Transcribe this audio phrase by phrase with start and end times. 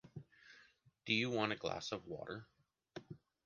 [1.05, 2.47] Do you want a glass of water?